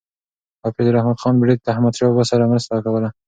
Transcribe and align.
حافظ 0.63 0.87
رحمت 0.95 1.17
خان 1.21 1.35
بړیڅ 1.41 1.59
له 1.65 1.69
احمدشاه 1.73 2.07
بابا 2.09 2.23
سره 2.31 2.49
مرسته 2.51 2.75
کوله. 2.85 3.09